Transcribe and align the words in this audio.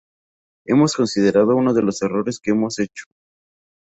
Hemos 0.65 0.95
considerado 0.95 1.55
uno 1.55 1.75
de 1.75 1.83
los 1.83 2.01
errores 2.01 2.39
que 2.39 2.49
hemos 2.49 2.79
hecho. 2.79 3.05